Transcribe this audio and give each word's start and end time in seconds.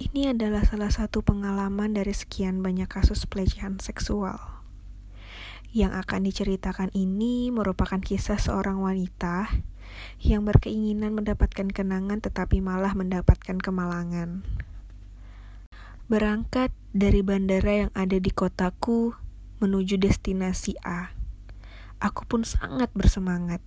Ini 0.00 0.32
adalah 0.32 0.64
salah 0.64 0.88
satu 0.88 1.20
pengalaman 1.20 1.92
dari 1.92 2.16
sekian 2.16 2.64
banyak 2.64 2.88
kasus 2.88 3.28
pelecehan 3.28 3.84
seksual. 3.84 4.40
Yang 5.76 5.92
akan 6.00 6.20
diceritakan 6.24 6.88
ini 6.96 7.52
merupakan 7.52 8.00
kisah 8.00 8.40
seorang 8.40 8.80
wanita 8.80 9.52
yang 10.24 10.48
berkeinginan 10.48 11.12
mendapatkan 11.12 11.68
kenangan 11.68 12.24
tetapi 12.24 12.64
malah 12.64 12.96
mendapatkan 12.96 13.60
kemalangan. 13.60 14.40
Berangkat 16.08 16.72
dari 16.96 17.20
bandara 17.20 17.84
yang 17.84 17.92
ada 17.92 18.16
di 18.16 18.32
kotaku 18.32 19.12
menuju 19.60 20.00
destinasi 20.00 20.80
A. 20.80 21.12
Aku 22.00 22.24
pun 22.24 22.48
sangat 22.48 22.88
bersemangat. 22.96 23.60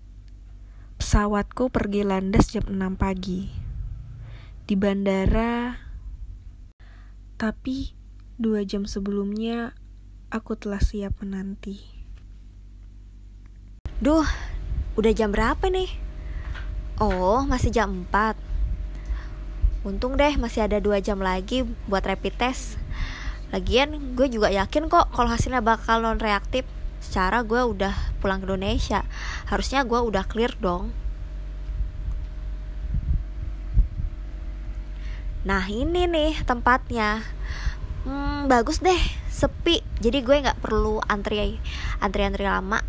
Pesawatku 0.97 1.69
pergi 1.69 2.01
landas 2.01 2.49
jam 2.49 2.65
6 2.65 2.97
pagi. 2.97 3.53
Di 4.65 4.73
bandara 4.73 5.83
tapi 7.37 7.97
dua 8.37 8.65
jam 8.65 8.85
sebelumnya 8.89 9.73
aku 10.33 10.57
telah 10.57 10.81
siap 10.81 11.21
menanti. 11.21 11.81
Duh, 14.03 14.25
udah 14.99 15.11
jam 15.15 15.31
berapa 15.31 15.69
nih? 15.69 15.87
Oh, 16.97 17.45
masih 17.45 17.73
jam 17.73 18.05
4. 18.09 18.35
Untung 19.83 20.15
deh 20.15 20.39
masih 20.39 20.63
ada 20.63 20.79
dua 20.79 21.03
jam 21.03 21.19
lagi 21.19 21.67
buat 21.91 22.05
rapid 22.07 22.33
test. 22.39 22.79
Lagian 23.51 24.15
gue 24.15 24.27
juga 24.31 24.49
yakin 24.49 24.89
kok 24.89 25.13
kalau 25.13 25.29
hasilnya 25.29 25.61
bakal 25.61 26.01
non 26.01 26.17
reaktif. 26.17 26.65
Secara 27.03 27.43
gue 27.43 27.59
udah 27.59 27.91
pulang 28.23 28.41
ke 28.41 28.47
Indonesia. 28.47 29.03
Harusnya 29.51 29.83
gue 29.83 29.99
udah 29.99 30.23
clear 30.25 30.55
dong. 30.57 30.95
Nah 35.43 35.67
ini 35.67 36.07
nih 36.07 36.39
tempatnya. 36.47 37.19
Hmm, 38.07 38.47
Bagus 38.47 38.79
deh, 38.79 38.99
sepi. 39.27 39.83
Jadi 39.99 40.23
gue 40.23 40.39
gak 40.39 40.63
perlu 40.63 41.03
antri 41.03 41.59
Antri-antri 41.99 42.47
lama. 42.47 42.79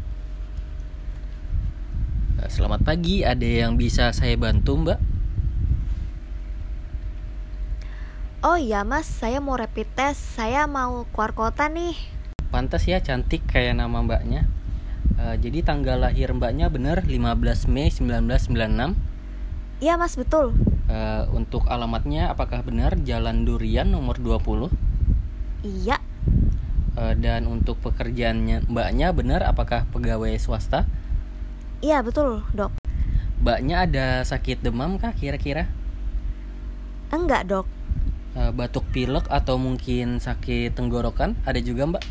Eh, 2.38 2.50
Selamat 2.50 2.86
pagi, 2.86 3.26
ada 3.26 3.42
yang 3.42 3.74
bisa 3.74 4.14
saya 4.14 4.38
bantu 4.38 4.78
mbak? 4.78 5.02
Oh 8.44 8.54
iya 8.54 8.86
mas, 8.86 9.10
saya 9.10 9.42
mau 9.42 9.58
rapid 9.58 9.90
test. 9.98 10.38
Saya 10.38 10.70
mau 10.70 11.10
keluar 11.10 11.34
kota 11.34 11.66
nih. 11.66 11.98
Pantas 12.54 12.86
ya, 12.86 13.02
cantik 13.02 13.42
kayak 13.50 13.82
nama 13.82 13.98
mbaknya. 13.98 14.46
Uh, 15.18 15.34
Jadi 15.34 15.66
tanggal 15.66 15.98
lahir 15.98 16.30
mbaknya 16.30 16.70
bener 16.70 17.02
15 17.02 17.70
Mei 17.70 17.86
1996 17.86 18.98
Iya 19.78 19.94
mas, 19.94 20.18
betul 20.18 20.54
Uh, 20.84 21.24
untuk 21.32 21.64
alamatnya 21.64 22.28
apakah 22.28 22.60
benar 22.60 23.00
Jalan 23.00 23.48
Durian 23.48 23.88
nomor 23.88 24.20
20? 24.20 24.68
Iya. 25.64 25.96
Uh, 26.94 27.16
dan 27.16 27.48
untuk 27.48 27.80
pekerjaannya 27.80 28.68
Mbaknya 28.68 29.16
benar 29.16 29.40
apakah 29.48 29.88
pegawai 29.88 30.36
swasta? 30.36 30.84
Iya, 31.80 32.04
betul, 32.04 32.44
Dok. 32.52 32.84
Mbaknya 33.40 33.88
ada 33.88 34.06
sakit 34.24 34.60
demam 34.60 35.00
kah 35.00 35.12
kira-kira? 35.16 35.68
Enggak, 37.12 37.48
Dok. 37.48 37.66
Uh, 38.36 38.50
batuk 38.52 38.84
pilek 38.92 39.28
atau 39.28 39.56
mungkin 39.56 40.20
sakit 40.20 40.76
tenggorokan 40.76 41.36
ada 41.48 41.60
juga, 41.60 41.88
Mbak? 41.88 42.04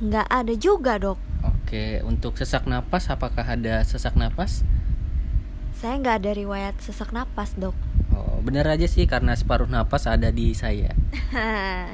Enggak 0.00 0.26
ada 0.28 0.54
juga, 0.56 0.92
Dok. 1.00 1.18
Oke, 1.44 2.00
untuk 2.04 2.36
sesak 2.36 2.68
napas 2.68 3.08
apakah 3.08 3.42
ada 3.42 3.80
sesak 3.84 4.12
napas? 4.14 4.64
Saya 5.76 6.00
nggak 6.00 6.24
ada 6.24 6.32
riwayat 6.32 6.80
sesak 6.80 7.12
napas, 7.12 7.52
dok. 7.52 7.76
Oh, 8.16 8.40
bener 8.40 8.64
aja 8.64 8.88
sih 8.88 9.04
karena 9.04 9.36
separuh 9.36 9.68
napas 9.68 10.08
ada 10.08 10.32
di 10.32 10.56
saya. 10.56 10.96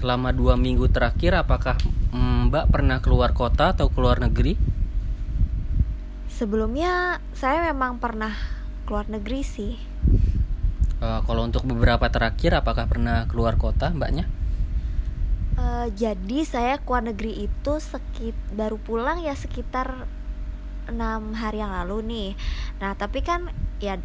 Selama 0.00 0.32
dua 0.32 0.56
minggu 0.56 0.88
terakhir, 0.88 1.36
apakah 1.36 1.76
Mbak 2.16 2.72
pernah 2.72 3.04
keluar 3.04 3.36
kota 3.36 3.76
atau 3.76 3.92
keluar 3.92 4.16
negeri? 4.16 4.56
Sebelumnya 6.32 7.20
saya 7.36 7.68
memang 7.68 8.00
pernah 8.00 8.32
keluar 8.88 9.04
negeri 9.12 9.44
sih. 9.44 9.76
Uh, 11.04 11.20
kalau 11.28 11.44
untuk 11.44 11.68
beberapa 11.68 12.08
terakhir, 12.08 12.56
apakah 12.56 12.88
pernah 12.88 13.28
keluar 13.28 13.60
kota, 13.60 13.92
Mbaknya? 13.92 14.24
Uh, 15.60 15.92
jadi 15.92 16.48
saya 16.48 16.80
keluar 16.80 17.04
negeri 17.04 17.44
itu 17.44 17.72
sekit 17.76 18.32
baru 18.56 18.80
pulang 18.80 19.20
ya 19.20 19.36
sekitar 19.36 20.08
enam 20.90 21.32
hari 21.32 21.62
yang 21.62 21.72
lalu 21.72 22.02
nih. 22.04 22.30
Nah 22.82 22.98
tapi 22.98 23.22
kan 23.22 23.48
ya 23.78 23.96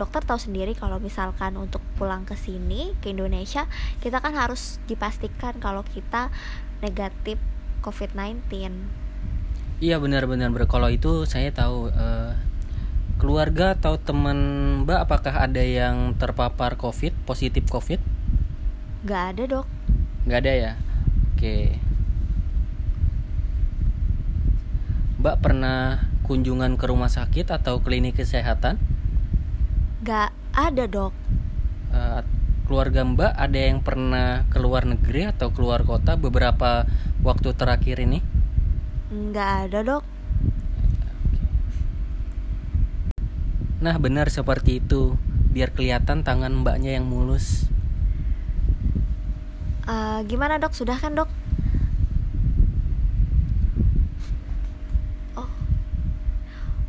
dokter 0.00 0.24
tahu 0.24 0.40
sendiri 0.40 0.72
kalau 0.72 0.96
misalkan 0.96 1.60
untuk 1.60 1.84
pulang 2.00 2.24
ke 2.24 2.32
sini 2.32 2.96
ke 3.04 3.12
Indonesia 3.12 3.68
kita 4.00 4.24
kan 4.24 4.32
harus 4.32 4.80
dipastikan 4.88 5.60
kalau 5.60 5.84
kita 5.84 6.32
negatif 6.80 7.36
COVID-19 7.84 8.48
iya 9.84 10.00
benar-benar 10.00 10.48
kalau 10.64 10.88
itu 10.88 11.28
saya 11.28 11.52
tahu 11.52 11.92
uh, 11.92 12.32
keluarga 13.20 13.76
atau 13.76 14.00
teman 14.00 14.38
mbak 14.88 15.04
apakah 15.04 15.44
ada 15.44 15.60
yang 15.60 16.16
terpapar 16.16 16.80
COVID 16.80 17.12
positif 17.28 17.68
COVID? 17.68 18.00
Nggak 19.04 19.24
ada 19.36 19.42
dok. 19.44 19.66
Nggak 20.24 20.40
ada 20.40 20.52
ya? 20.56 20.72
Oke. 21.36 21.76
Mbak 25.20 25.36
pernah 25.44 26.09
kunjungan 26.30 26.78
ke 26.78 26.86
rumah 26.86 27.10
sakit 27.10 27.50
atau 27.50 27.82
klinik 27.82 28.22
kesehatan? 28.22 28.78
Gak 30.06 30.30
ada 30.54 30.86
dok. 30.86 31.10
Uh, 31.90 32.22
keluarga 32.70 33.02
Mbak 33.02 33.32
ada 33.34 33.58
yang 33.58 33.82
pernah 33.82 34.46
keluar 34.54 34.86
negeri 34.86 35.26
atau 35.26 35.50
keluar 35.50 35.82
kota 35.82 36.14
beberapa 36.14 36.86
waktu 37.26 37.50
terakhir 37.58 37.98
ini? 37.98 38.22
Nggak 39.10 39.50
ada 39.66 39.78
dok. 39.82 40.04
Nah 43.82 43.98
benar 43.98 44.30
seperti 44.30 44.78
itu, 44.78 45.18
biar 45.50 45.74
kelihatan 45.74 46.22
tangan 46.22 46.62
Mbaknya 46.62 46.94
yang 46.94 47.10
mulus. 47.10 47.66
Uh, 49.90 50.22
gimana 50.30 50.62
dok? 50.62 50.78
Sudah 50.78 50.94
kan 50.94 51.18
dok? 51.18 51.39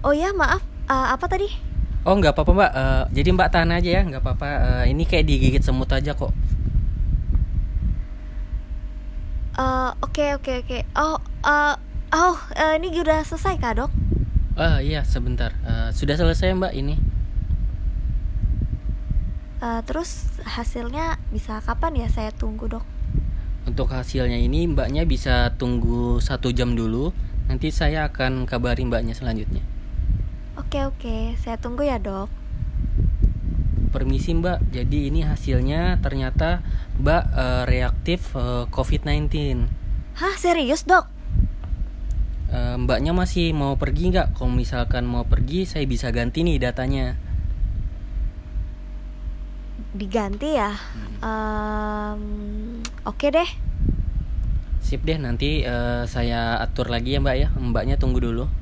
Oh 0.02 0.14
ya 0.14 0.34
maaf, 0.34 0.66
uh, 0.90 1.14
apa 1.14 1.26
tadi? 1.30 1.50
Oh 2.02 2.18
nggak 2.18 2.34
apa-apa 2.34 2.52
mbak, 2.58 2.72
uh, 2.74 3.04
jadi 3.14 3.30
mbak 3.38 3.50
tahan 3.54 3.72
aja 3.78 3.90
ya, 3.90 4.02
nggak 4.02 4.22
apa-apa. 4.26 4.48
Uh, 4.50 4.86
ini 4.90 5.06
kayak 5.06 5.30
digigit 5.30 5.62
semut 5.62 5.90
aja 5.94 6.18
kok. 6.18 6.34
Oke 10.12 10.36
oke 10.36 10.68
oke. 10.68 10.80
Oh 11.00 11.24
uh, 11.48 11.80
oh 12.12 12.36
uh, 12.36 12.74
ini 12.76 12.92
sudah 12.92 13.24
selesai 13.24 13.56
kak 13.64 13.80
dok? 13.80 13.92
Uh, 14.60 14.84
iya 14.84 15.08
sebentar, 15.08 15.56
uh, 15.64 15.88
sudah 15.96 16.20
selesai 16.20 16.52
mbak 16.52 16.76
ini. 16.76 17.00
Uh, 19.64 19.80
terus 19.88 20.28
hasilnya 20.44 21.16
bisa 21.32 21.64
kapan 21.64 22.04
ya 22.04 22.08
saya 22.12 22.36
tunggu 22.36 22.68
dok? 22.68 22.84
Untuk 23.64 23.88
hasilnya 23.88 24.36
ini 24.36 24.68
mbaknya 24.68 25.08
bisa 25.08 25.56
tunggu 25.56 26.20
satu 26.20 26.52
jam 26.52 26.76
dulu. 26.76 27.16
Nanti 27.48 27.72
saya 27.72 28.12
akan 28.12 28.44
kabari 28.44 28.84
mbaknya 28.84 29.16
selanjutnya. 29.16 29.64
Oke 30.60 30.84
oke, 30.84 31.40
saya 31.40 31.56
tunggu 31.56 31.88
ya 31.88 31.96
dok. 31.96 32.28
Permisi 33.96 34.36
mbak, 34.36 34.60
jadi 34.72 35.08
ini 35.08 35.24
hasilnya 35.24 36.04
ternyata 36.04 36.60
mbak 37.00 37.24
uh, 37.32 37.64
reaktif 37.64 38.36
uh, 38.36 38.64
eh, 38.64 38.66
COVID-19. 38.68 39.32
Hah 40.20 40.36
serius 40.36 40.84
dok? 40.84 41.08
Uh, 42.52 42.76
mbaknya 42.84 43.16
masih 43.16 43.56
mau 43.56 43.80
pergi 43.80 44.12
nggak? 44.12 44.36
Kalau 44.36 44.52
misalkan 44.52 45.08
mau 45.08 45.24
pergi, 45.24 45.64
saya 45.64 45.88
bisa 45.88 46.12
ganti 46.12 46.44
nih 46.44 46.60
datanya. 46.60 47.16
Diganti 49.96 50.50
ya? 50.56 50.72
Hmm. 50.76 51.16
Um, 51.24 52.22
Oke 53.08 53.32
okay 53.32 53.40
deh. 53.40 53.50
Sip 54.84 55.00
deh, 55.08 55.16
nanti 55.16 55.64
saya 56.12 56.60
atur 56.60 56.92
lagi 56.92 57.16
ya 57.16 57.24
mbak 57.24 57.36
ya. 57.40 57.48
Mbaknya 57.56 57.96
tunggu 57.96 58.20
dulu. 58.20 58.61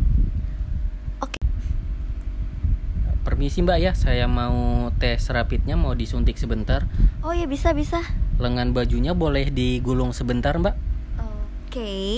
Permisi 3.39 3.63
mbak 3.63 3.79
ya, 3.79 3.95
saya 3.95 4.27
mau 4.27 4.91
tes 4.99 5.31
rapidnya 5.31 5.79
mau 5.79 5.95
disuntik 5.95 6.35
sebentar. 6.35 6.83
Oh 7.23 7.31
ya 7.31 7.47
bisa 7.47 7.71
bisa. 7.71 8.03
Lengan 8.35 8.75
bajunya 8.75 9.15
boleh 9.15 9.47
digulung 9.47 10.11
sebentar 10.11 10.59
mbak. 10.59 10.75
Oke. 11.15 11.71
Okay. 11.71 12.15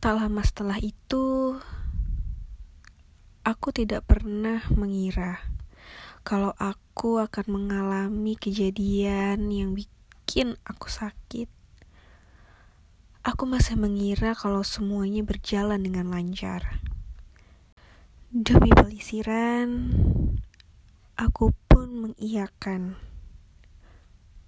Tak 0.00 0.16
lama 0.16 0.40
setelah 0.40 0.80
itu, 0.80 1.52
aku 3.44 3.76
tidak 3.76 4.08
pernah 4.08 4.64
mengira 4.72 5.44
kalau 6.24 6.56
aku 6.56 7.20
akan 7.20 7.60
mengalami 7.60 8.40
kejadian 8.40 9.52
yang 9.52 9.76
bikin 9.76 10.56
aku 10.64 10.88
sakit. 10.88 11.52
Aku 13.20 13.44
masih 13.44 13.76
mengira 13.76 14.32
kalau 14.32 14.64
semuanya 14.64 15.20
berjalan 15.28 15.84
dengan 15.84 16.08
lancar. 16.08 16.80
Demi 18.30 18.70
pelisiran, 18.70 19.90
aku 21.18 21.50
pun 21.66 21.90
mengiyakan. 21.90 22.94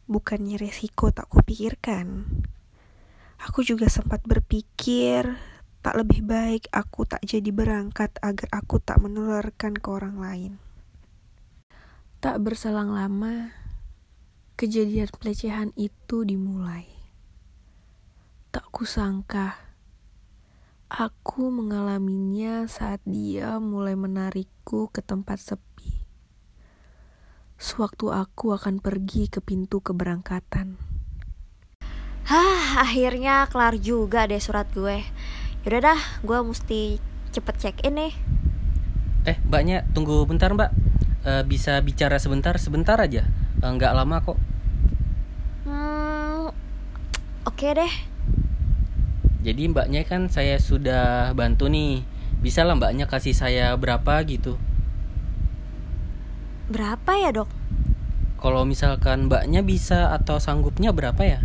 bukannya 0.06 0.54
resiko 0.54 1.10
tak 1.10 1.26
kupikirkan. 1.26 2.22
Aku 3.42 3.66
juga 3.66 3.90
sempat 3.90 4.22
berpikir 4.22 5.34
tak 5.82 5.98
lebih 5.98 6.22
baik 6.22 6.70
aku 6.70 7.10
tak 7.10 7.26
jadi 7.26 7.50
berangkat 7.50 8.14
agar 8.22 8.46
aku 8.54 8.78
tak 8.78 9.02
menularkan 9.02 9.74
ke 9.74 9.88
orang 9.90 10.14
lain. 10.22 10.52
Tak 12.22 12.38
berselang 12.38 12.94
lama, 12.94 13.50
kejadian 14.54 15.10
pelecehan 15.10 15.74
itu 15.74 16.22
dimulai. 16.22 16.86
Tak 18.54 18.70
kusangka, 18.70 19.71
aku 20.92 21.48
mengalaminya 21.48 22.68
saat 22.68 23.00
dia 23.08 23.56
mulai 23.56 23.96
menarikku 23.96 24.92
ke 24.92 25.00
tempat 25.00 25.40
sepi. 25.40 26.04
Sewaktu 27.56 28.12
aku 28.12 28.52
akan 28.52 28.76
pergi 28.76 29.32
ke 29.32 29.40
pintu 29.40 29.80
keberangkatan. 29.80 30.76
Hah, 32.28 32.84
akhirnya 32.84 33.48
kelar 33.48 33.80
juga 33.80 34.28
deh 34.28 34.36
surat 34.36 34.68
gue. 34.76 35.00
Yaudah 35.64 35.80
dah, 35.96 36.00
gue 36.20 36.38
mesti 36.44 37.00
cepet 37.32 37.54
check 37.56 37.76
in 37.88 37.96
nih. 37.96 38.12
Eh, 39.24 39.40
mbaknya 39.48 39.88
tunggu 39.96 40.28
bentar 40.28 40.52
mbak. 40.52 40.76
E, 41.24 41.40
bisa 41.48 41.80
bicara 41.80 42.20
sebentar, 42.20 42.52
sebentar 42.60 43.00
aja. 43.00 43.24
E, 43.62 43.64
nggak 43.64 43.96
lama 43.96 44.20
kok. 44.20 44.38
Hmm, 45.64 46.52
oke 47.48 47.56
okay 47.56 47.72
deh. 47.78 48.11
Jadi 49.42 49.66
mbaknya 49.74 50.06
kan 50.06 50.30
saya 50.30 50.62
sudah 50.62 51.34
bantu 51.34 51.66
nih. 51.66 52.06
Bisa 52.38 52.62
lah 52.62 52.78
mbaknya 52.78 53.10
kasih 53.10 53.34
saya 53.34 53.74
berapa 53.74 54.22
gitu. 54.26 54.54
Berapa 56.70 57.18
ya 57.18 57.34
dok? 57.34 57.50
Kalau 58.38 58.62
misalkan 58.62 59.26
mbaknya 59.26 59.62
bisa 59.62 60.14
atau 60.14 60.38
sanggupnya 60.38 60.94
berapa 60.94 61.22
ya? 61.22 61.40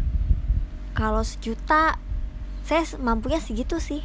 Kalau 0.98 1.22
sejuta, 1.22 2.02
saya 2.66 2.82
mampunya 2.98 3.38
segitu 3.38 3.78
sih. 3.78 4.02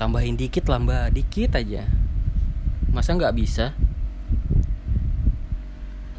Tambahin 0.00 0.36
dikit 0.36 0.68
lah 0.68 0.80
mbak, 0.80 1.12
dikit 1.12 1.56
aja. 1.56 1.88
Masa 2.92 3.16
nggak 3.16 3.36
bisa? 3.36 3.76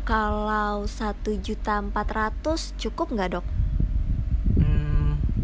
Kalau 0.05 0.85
satu 0.85 1.33
juta 1.41 1.81
empat 1.81 2.07
ratus 2.13 2.77
cukup 2.77 3.13
nggak 3.13 3.41
dok? 3.41 3.56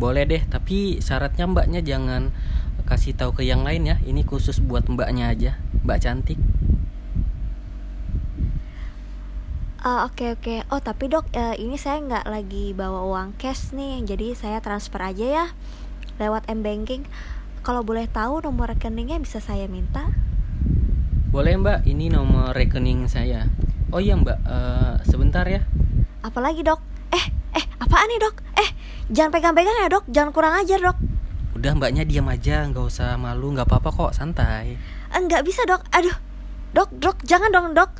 Boleh 0.04 0.28
deh, 0.28 0.44
tapi 0.52 1.00
syaratnya 1.00 1.48
mbaknya 1.48 1.80
jangan 1.80 2.36
kasih 2.84 3.16
tahu 3.16 3.40
ke 3.40 3.48
yang 3.48 3.64
lain 3.64 3.88
ya. 3.88 3.96
Ini 4.04 4.28
khusus 4.28 4.60
buat 4.60 4.84
mbaknya 4.92 5.32
aja, 5.32 5.56
mbak 5.88 6.04
cantik. 6.04 6.36
Uh, 9.80 10.04
oke 10.04 10.20
okay, 10.20 10.30
oke. 10.36 10.44
Okay. 10.44 10.60
Oh 10.68 10.84
tapi 10.84 11.08
dok, 11.08 11.32
uh, 11.32 11.56
ini 11.56 11.80
saya 11.80 12.04
nggak 12.04 12.28
lagi 12.28 12.76
bawa 12.76 13.08
uang 13.08 13.40
cash 13.40 13.72
nih, 13.72 14.04
jadi 14.04 14.36
saya 14.36 14.60
transfer 14.60 15.00
aja 15.00 15.24
ya 15.24 15.46
lewat 16.20 16.52
m 16.52 16.68
banking. 16.68 17.08
Kalau 17.64 17.80
boleh 17.88 18.04
tahu 18.12 18.44
nomor 18.44 18.76
rekeningnya 18.76 19.24
bisa 19.24 19.40
saya 19.40 19.72
minta? 19.72 20.12
Boleh 21.32 21.56
mbak, 21.56 21.88
ini 21.88 22.12
nomor 22.12 22.52
rekening 22.52 23.08
saya. 23.08 23.48
Oh 23.96 24.04
iya 24.04 24.20
mbak, 24.20 24.36
uh, 24.44 25.00
sebentar 25.08 25.48
ya. 25.48 25.64
Apalagi 26.28 26.60
dok? 26.60 26.84
Eh 27.16 27.24
eh 27.56 27.64
apaan 27.80 28.12
nih 28.12 28.20
dok? 28.20 28.43
Jangan 29.12 29.32
pegang-pegang 29.36 29.78
ya 29.84 29.88
dok, 29.92 30.06
jangan 30.08 30.32
kurang 30.32 30.54
ajar 30.60 30.80
dok. 30.80 30.98
Udah 31.60 31.76
mbaknya 31.76 32.08
diam 32.08 32.28
aja, 32.32 32.64
nggak 32.68 32.86
usah 32.88 33.20
malu, 33.20 33.52
nggak 33.52 33.68
apa-apa 33.68 33.90
kok, 33.92 34.12
santai. 34.16 34.80
Enggak 35.12 35.44
bisa 35.44 35.68
dok, 35.68 35.84
aduh, 35.92 36.16
dok 36.72 36.90
dok 36.98 37.18
jangan 37.28 37.54
dong 37.54 37.78
dok 37.78 37.92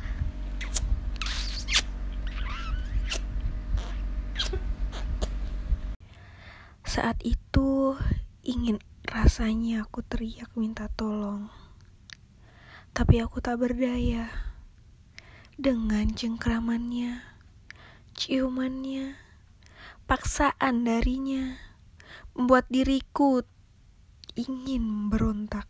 Saat 6.94 7.26
itu 7.26 7.98
ingin 8.46 8.78
rasanya 9.10 9.82
aku 9.82 10.06
teriak 10.06 10.54
minta 10.54 10.86
tolong. 10.94 11.50
Tapi 12.94 13.18
aku 13.18 13.42
tak 13.42 13.58
berdaya. 13.58 14.30
Dengan 15.58 16.14
cengkramannya, 16.14 17.18
ciumannya, 18.14 19.23
paksaan 20.04 20.84
darinya 20.86 21.56
membuat 22.32 22.68
diriku 22.72 23.44
ingin 24.38 25.10
berontak. 25.12 25.68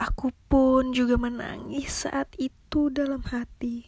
Aku 0.00 0.34
pun 0.50 0.90
juga 0.90 1.14
menangis 1.14 2.06
saat 2.06 2.32
itu 2.40 2.90
dalam 2.90 3.22
hati. 3.28 3.86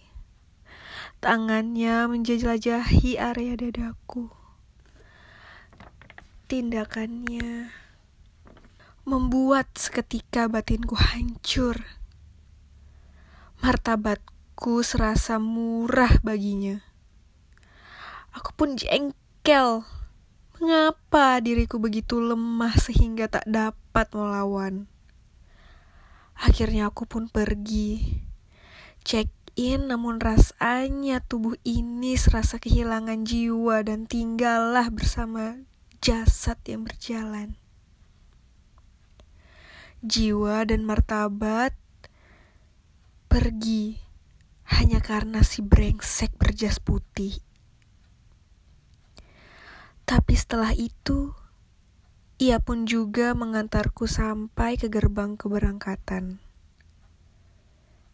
Tangannya 1.19 2.07
menjelajahi 2.07 3.19
area 3.19 3.57
dadaku 3.59 4.45
tindakannya 6.45 7.73
membuat 9.03 9.75
seketika 9.75 10.47
batinku 10.47 10.95
hancur. 10.95 11.83
Martabatku 13.59 14.85
serasa 14.85 15.43
murah 15.43 16.21
baginya. 16.23 16.79
Aku 18.35 18.51
pun 18.59 18.75
jengkel. 18.75 19.87
Mengapa 20.59 21.39
diriku 21.39 21.79
begitu 21.79 22.19
lemah 22.19 22.75
sehingga 22.79 23.31
tak 23.31 23.47
dapat 23.47 24.11
melawan? 24.11 24.91
Akhirnya 26.35 26.91
aku 26.91 27.07
pun 27.07 27.31
pergi. 27.31 28.23
Check 29.07 29.31
in 29.55 29.87
namun 29.87 30.19
rasanya 30.19 31.23
tubuh 31.23 31.55
ini 31.63 32.19
serasa 32.19 32.59
kehilangan 32.59 33.23
jiwa 33.23 33.87
dan 33.87 34.11
tinggallah 34.11 34.91
bersama 34.91 35.63
jasad 36.03 36.59
yang 36.67 36.83
berjalan. 36.83 37.55
Jiwa 40.03 40.67
dan 40.67 40.83
martabat 40.83 41.73
pergi 43.31 44.03
hanya 44.69 44.99
karena 44.99 45.47
si 45.47 45.63
brengsek 45.63 46.35
berjas 46.35 46.83
putih. 46.83 47.39
Tapi 50.05 50.37
setelah 50.37 50.77
itu, 50.77 51.33
ia 52.37 52.61
pun 52.61 52.85
juga 52.85 53.33
mengantarku 53.33 54.05
sampai 54.05 54.77
ke 54.77 54.93
gerbang 54.93 55.33
keberangkatan. 55.41 56.45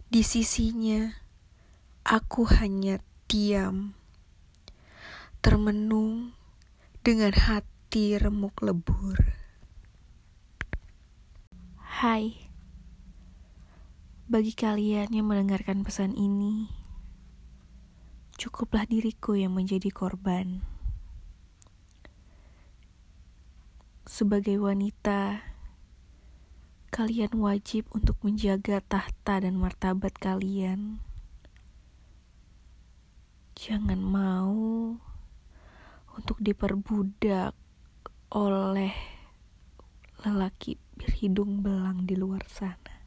Di 0.06 0.22
sisinya, 0.22 1.10
aku 2.06 2.46
hanya 2.46 3.02
diam, 3.26 3.98
termenung 5.42 6.30
dengan 7.02 7.34
hati 7.34 8.14
remuk 8.18 8.62
lebur. 8.62 9.34
Hai, 12.00 12.50
bagi 14.30 14.54
kalian 14.54 15.10
yang 15.10 15.26
mendengarkan 15.26 15.82
pesan 15.82 16.14
ini, 16.14 16.70
cukuplah 18.38 18.86
diriku 18.86 19.34
yang 19.34 19.58
menjadi 19.58 19.90
korban. 19.90 20.79
Sebagai 24.10 24.58
wanita, 24.58 25.38
kalian 26.90 27.30
wajib 27.38 27.86
untuk 27.94 28.18
menjaga 28.26 28.82
tahta 28.82 29.38
dan 29.38 29.54
martabat 29.54 30.10
kalian. 30.18 30.98
Jangan 33.54 34.02
mau 34.02 34.98
untuk 36.18 36.42
diperbudak 36.42 37.54
oleh 38.34 38.98
lelaki 40.26 40.74
berhidung 40.98 41.62
belang 41.62 42.02
di 42.02 42.18
luar 42.18 42.42
sana. 42.50 42.99